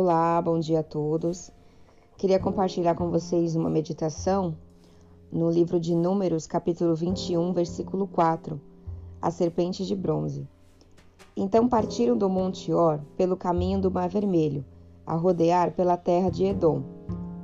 Olá, 0.00 0.40
bom 0.40 0.60
dia 0.60 0.78
a 0.78 0.82
todos. 0.84 1.50
Queria 2.16 2.38
compartilhar 2.38 2.94
com 2.94 3.10
vocês 3.10 3.56
uma 3.56 3.68
meditação 3.68 4.54
no 5.30 5.50
livro 5.50 5.80
de 5.80 5.92
Números, 5.92 6.46
capítulo 6.46 6.94
21, 6.94 7.52
versículo 7.52 8.06
4, 8.06 8.60
a 9.20 9.28
serpente 9.32 9.84
de 9.84 9.96
bronze. 9.96 10.46
Então 11.36 11.68
partiram 11.68 12.16
do 12.16 12.28
Monte 12.28 12.72
Or 12.72 13.00
pelo 13.16 13.36
caminho 13.36 13.80
do 13.80 13.90
Mar 13.90 14.08
Vermelho, 14.08 14.64
a 15.04 15.16
rodear 15.16 15.72
pela 15.72 15.96
terra 15.96 16.30
de 16.30 16.44
Edom. 16.44 16.84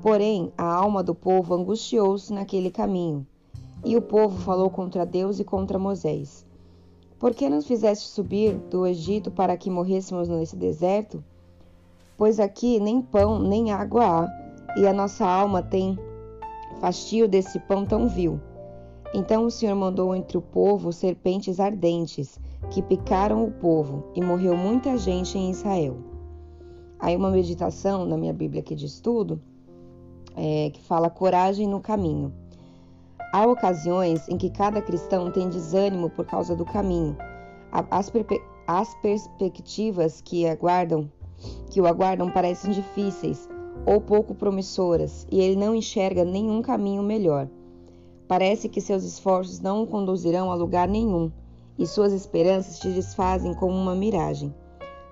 Porém, 0.00 0.52
a 0.56 0.72
alma 0.72 1.02
do 1.02 1.12
povo 1.12 1.54
angustiou-se 1.54 2.32
naquele 2.32 2.70
caminho, 2.70 3.26
e 3.84 3.96
o 3.96 4.00
povo 4.00 4.40
falou 4.40 4.70
contra 4.70 5.04
Deus 5.04 5.40
e 5.40 5.44
contra 5.44 5.76
Moisés. 5.76 6.46
Por 7.18 7.34
que 7.34 7.50
nos 7.50 7.66
fizeste 7.66 8.06
subir 8.06 8.54
do 8.70 8.86
Egito 8.86 9.28
para 9.28 9.56
que 9.56 9.68
morrêssemos 9.68 10.28
nesse 10.28 10.54
deserto? 10.54 11.20
Pois 12.16 12.38
aqui 12.38 12.78
nem 12.78 13.02
pão 13.02 13.38
nem 13.38 13.72
água 13.72 14.04
há, 14.04 14.78
e 14.78 14.86
a 14.86 14.92
nossa 14.92 15.26
alma 15.26 15.62
tem 15.62 15.98
fastio 16.80 17.28
desse 17.28 17.58
pão 17.60 17.84
tão 17.84 18.08
vil. 18.08 18.40
Então 19.12 19.46
o 19.46 19.50
Senhor 19.50 19.74
mandou 19.74 20.14
entre 20.14 20.36
o 20.36 20.42
povo 20.42 20.92
serpentes 20.92 21.60
ardentes, 21.60 22.38
que 22.70 22.82
picaram 22.82 23.44
o 23.44 23.50
povo, 23.50 24.04
e 24.14 24.20
morreu 24.20 24.56
muita 24.56 24.98
gente 24.98 25.38
em 25.38 25.50
Israel. 25.50 25.96
Aí 26.98 27.16
uma 27.16 27.30
meditação 27.30 28.04
na 28.04 28.16
minha 28.16 28.32
Bíblia 28.32 28.60
aqui 28.60 28.74
de 28.74 28.86
estudo, 28.86 29.40
é, 30.36 30.70
que 30.70 30.80
fala 30.82 31.10
coragem 31.10 31.68
no 31.68 31.80
caminho. 31.80 32.32
Há 33.32 33.46
ocasiões 33.46 34.28
em 34.28 34.36
que 34.36 34.50
cada 34.50 34.80
cristão 34.80 35.30
tem 35.30 35.48
desânimo 35.48 36.10
por 36.10 36.24
causa 36.24 36.54
do 36.54 36.64
caminho. 36.64 37.16
As, 37.72 38.10
as 38.66 38.94
perspectivas 39.00 40.20
que 40.20 40.46
aguardam 40.46 41.10
que 41.70 41.80
o 41.80 41.86
aguardam 41.86 42.30
parecem 42.30 42.70
difíceis 42.70 43.48
ou 43.86 44.00
pouco 44.00 44.34
promissoras 44.34 45.26
e 45.30 45.40
ele 45.40 45.56
não 45.56 45.74
enxerga 45.74 46.24
nenhum 46.24 46.62
caminho 46.62 47.02
melhor. 47.02 47.48
Parece 48.26 48.68
que 48.68 48.80
seus 48.80 49.04
esforços 49.04 49.60
não 49.60 49.82
o 49.82 49.86
conduzirão 49.86 50.50
a 50.50 50.54
lugar 50.54 50.88
nenhum 50.88 51.30
e 51.78 51.86
suas 51.86 52.12
esperanças 52.12 52.76
se 52.76 52.88
desfazem 52.88 53.52
como 53.54 53.74
uma 53.74 53.94
miragem. 53.94 54.54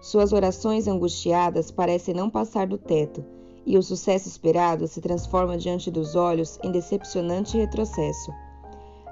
Suas 0.01 0.33
orações 0.33 0.89
angustiadas 0.89 1.71
parecem 1.71 2.15
não 2.15 2.31
passar 2.31 2.67
do 2.67 2.79
teto 2.79 3.25
e 3.65 3.79
o 3.79 3.83
sucesso 3.83 4.29
esperado 4.29 4.87
se 4.89 5.01
transforma 5.01 5.57
diante 5.57 5.91
dos 5.91 6.17
olhos 6.17 6.59
em 6.63 6.73
decepcionante 6.73 7.57
retrocesso. 7.57 8.33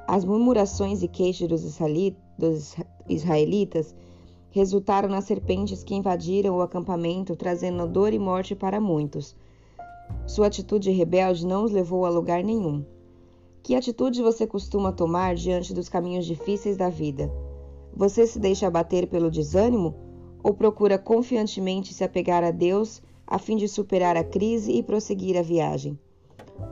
As 0.09 0.25
murmurações 0.25 1.03
e 1.03 1.09
queixas 1.09 1.48
dos 1.48 1.79
israelitas 3.09 3.95
resultaram 4.51 5.09
nas 5.09 5.25
serpentes 5.25 5.84
que 5.84 5.95
invadiram 5.95 6.56
o 6.56 6.61
acampamento, 6.61 7.37
trazendo 7.37 7.87
dor 7.87 8.12
e 8.12 8.19
morte 8.19 8.55
para 8.55 8.81
muitos. 8.81 9.37
Sua 10.27 10.48
atitude 10.48 10.91
rebelde 10.91 11.47
não 11.47 11.65
os 11.65 11.70
levou 11.70 12.05
a 12.05 12.11
lugar 12.11 12.42
nenhum. 12.42 12.84
Que 13.62 13.77
atitude 13.77 14.23
você 14.23 14.47
costuma 14.47 14.92
tomar 14.92 15.34
diante 15.37 15.73
dos 15.73 15.89
caminhos 15.89 16.27
difíceis 16.27 16.77
da 16.77 16.89
vida? 16.89 17.31
Você 17.95 18.27
se 18.27 18.39
deixa 18.39 18.67
abater 18.67 19.07
pelo 19.07 19.31
desânimo 19.31 19.95
ou 20.42 20.55
procura 20.55 20.98
confiantemente 20.98 21.95
se 21.95 22.03
apegar 22.03 22.42
a 22.42 22.51
Deus 22.51 23.03
a 23.27 23.39
fim 23.39 23.57
de 23.57 23.69
superar 23.69 24.17
a 24.17 24.25
crise 24.25 24.73
e 24.73 24.83
prosseguir 24.83 25.37
a 25.37 25.42
viagem? 25.42 25.98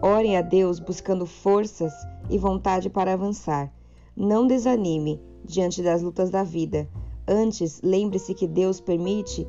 Ore 0.02 0.34
a 0.34 0.42
Deus 0.42 0.80
buscando 0.80 1.26
forças 1.26 1.92
e 2.28 2.36
vontade 2.36 2.90
para 2.90 3.12
avançar. 3.12 3.72
Não 4.16 4.46
desanime 4.46 5.20
diante 5.44 5.82
das 5.82 6.02
lutas 6.02 6.30
da 6.30 6.42
vida 6.42 6.88
Antes, 7.30 7.82
lembre-se 7.82 8.32
que 8.32 8.46
Deus 8.46 8.80
permite 8.80 9.46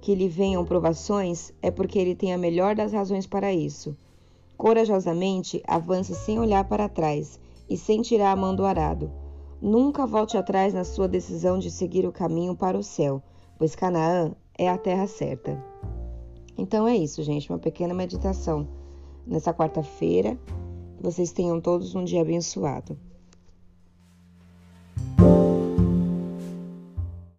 que 0.00 0.16
lhe 0.16 0.28
venham 0.28 0.64
provações 0.64 1.52
é 1.62 1.70
porque 1.70 1.96
ele 1.96 2.16
tem 2.16 2.34
a 2.34 2.38
melhor 2.38 2.74
das 2.74 2.92
razões 2.92 3.24
para 3.24 3.52
isso. 3.52 3.96
Corajosamente, 4.56 5.62
avance 5.64 6.12
sem 6.12 6.40
olhar 6.40 6.64
para 6.64 6.88
trás 6.88 7.38
e 7.68 7.76
sem 7.76 8.02
tirar 8.02 8.32
a 8.32 8.36
mão 8.36 8.56
do 8.56 8.64
arado. 8.64 9.12
Nunca 9.62 10.08
volte 10.08 10.36
atrás 10.36 10.74
na 10.74 10.82
sua 10.82 11.06
decisão 11.06 11.56
de 11.56 11.70
seguir 11.70 12.04
o 12.04 12.10
caminho 12.10 12.56
para 12.56 12.76
o 12.76 12.82
céu, 12.82 13.22
pois 13.56 13.76
Canaã 13.76 14.32
é 14.58 14.68
a 14.68 14.76
terra 14.76 15.06
certa. 15.06 15.62
Então 16.58 16.88
é 16.88 16.96
isso, 16.96 17.22
gente, 17.22 17.48
uma 17.48 17.60
pequena 17.60 17.94
meditação 17.94 18.66
nessa 19.24 19.54
quarta-feira. 19.54 20.36
Vocês 21.00 21.30
tenham 21.30 21.60
todos 21.60 21.94
um 21.94 22.02
dia 22.02 22.22
abençoado. 22.22 22.98